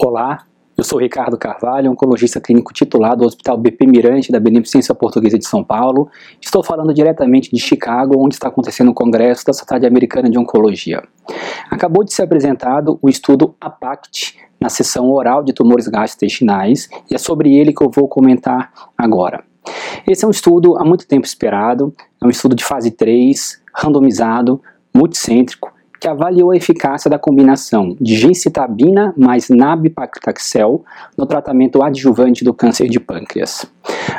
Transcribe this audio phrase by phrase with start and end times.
[0.00, 0.44] Olá,
[0.76, 5.44] eu sou Ricardo Carvalho, oncologista clínico titular do Hospital BP Mirante da Beneficência Portuguesa de
[5.44, 6.08] São Paulo.
[6.40, 11.02] Estou falando diretamente de Chicago, onde está acontecendo o Congresso da Sociedade Americana de Oncologia.
[11.68, 17.18] Acabou de ser apresentado o estudo APACT na sessão oral de tumores gastrointestinais e é
[17.18, 19.42] sobre ele que eu vou comentar agora.
[20.06, 21.92] Esse é um estudo há muito tempo esperado,
[22.22, 24.62] é um estudo de fase 3, randomizado,
[24.94, 30.84] multicêntrico, que avaliou a eficácia da combinação de gencitabina mais nab-paclitaxel
[31.16, 33.66] no tratamento adjuvante do câncer de pâncreas.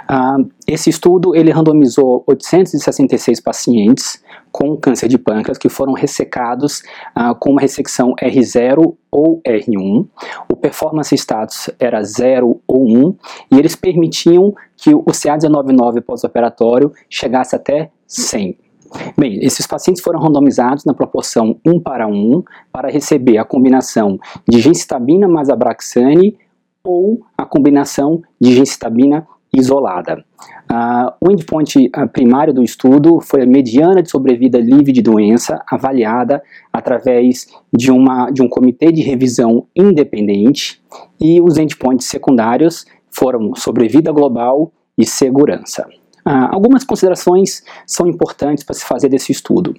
[0.09, 6.81] Uh, esse estudo ele randomizou 866 pacientes com câncer de pâncreas que foram ressecados
[7.15, 10.07] uh, com uma ressecção R0 ou R1.
[10.49, 13.16] O performance status era 0 ou 1
[13.52, 18.57] e eles permitiam que o CA199 pós-operatório chegasse até 100.
[19.17, 24.59] Bem, esses pacientes foram randomizados na proporção 1 para 1 para receber a combinação de
[24.59, 26.38] gencitabina mais abraxane
[26.83, 30.23] ou a combinação de gencitabina isolada.
[30.72, 35.63] Uh, o endpoint uh, primário do estudo foi a mediana de sobrevida livre de doença,
[35.69, 36.41] avaliada
[36.72, 40.81] através de, uma, de um comitê de revisão independente,
[41.19, 45.88] e os endpoints secundários foram sobrevida global e segurança.
[46.31, 49.73] Ah, algumas considerações são importantes para se fazer desse estudo.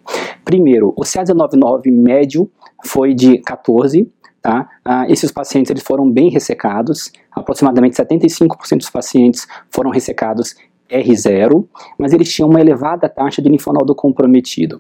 [0.45, 2.51] Primeiro, o CA199 médio
[2.85, 4.11] foi de 14,
[4.43, 4.67] Tá?
[4.83, 10.55] Ah, esses pacientes eles foram bem ressecados, aproximadamente 75% dos pacientes foram ressecados
[10.91, 11.67] R0,
[11.99, 14.79] mas eles tinham uma elevada taxa de linfonodo comprometido.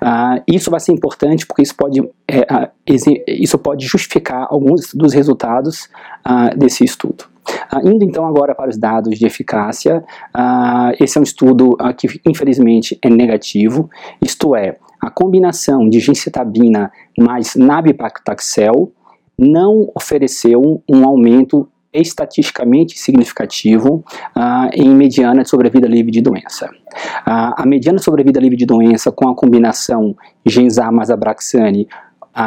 [0.00, 2.70] Ah, isso vai ser importante porque isso pode, é, ah,
[3.26, 5.88] isso pode justificar alguns dos resultados
[6.24, 7.24] ah, desse estudo.
[7.70, 11.92] Ah, indo então agora para os dados de eficácia, ah, esse é um estudo ah,
[11.92, 18.92] que infelizmente é negativo, isto é, a combinação de gencitabina mais nab-paclitaxel
[19.38, 24.04] não ofereceu um aumento estatisticamente significativo
[24.72, 26.68] em mediana de sobrevida livre de doença.
[27.26, 30.14] Uh, a mediana sobrevida livre de doença com a combinação
[30.44, 31.10] Genzar mais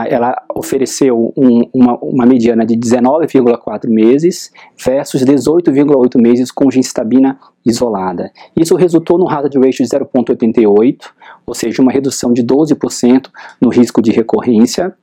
[0.09, 8.31] ela ofereceu um, uma, uma, mediana de 19,4 meses versus 18,8 meses com gencitabina isolada.
[8.55, 11.05] Isso resultou no hazard ratio de 0,88,
[11.45, 13.29] ou seja, uma redução de 12%
[13.61, 14.93] no risco de recorrência,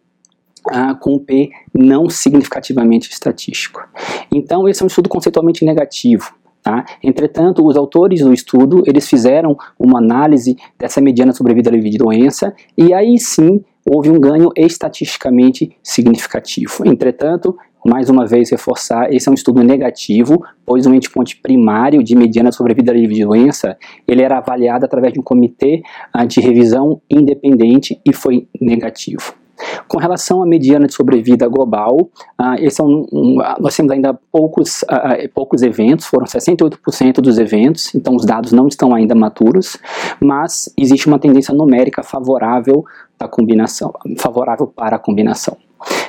[0.71, 3.87] ah, com P não significativamente estatístico.
[4.33, 6.35] Então, esse é um estudo conceitualmente negativo.
[6.65, 6.83] Tá?
[7.03, 12.55] Entretanto, os autores do estudo, eles fizeram uma análise dessa mediana sobrevida livre de doença,
[12.77, 16.89] e aí sim houve um ganho estatisticamente significativo.
[16.89, 17.55] Entretanto,
[17.85, 22.51] mais uma vez reforçar, esse é um estudo negativo, pois o endpoint primário de mediana
[22.51, 23.77] sobrevida livre de doença,
[24.09, 25.83] ele era avaliado através de um comitê
[26.27, 29.44] de revisão independente e foi negativo.
[29.89, 32.11] Com relação à mediana de sobrevida global,
[32.41, 37.39] uh, esse é um, um, nós temos ainda poucos, uh, poucos eventos, foram 68% dos
[37.39, 39.77] eventos, então os dados não estão ainda maturos,
[40.21, 42.85] mas existe uma tendência numérica favorável
[43.19, 45.57] da combinação, favorável para a combinação.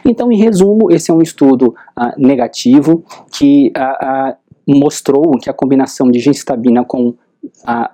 [0.05, 1.75] Então, em resumo, esse é um estudo
[2.17, 3.73] negativo que
[4.67, 7.13] mostrou que a combinação de gencitabina com
[7.66, 7.91] a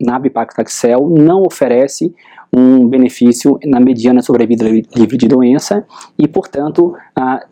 [0.00, 2.14] nab-paclitaxel não oferece
[2.56, 5.84] um benefício na mediana sobrevida livre de doença
[6.16, 6.94] e, portanto,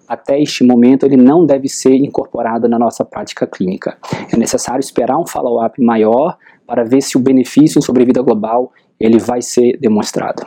[0.07, 3.97] até este momento ele não deve ser incorporado na nossa prática clínica.
[4.33, 9.19] É necessário esperar um follow-up maior para ver se o benefício em sobrevida global ele
[9.19, 10.47] vai ser demonstrado.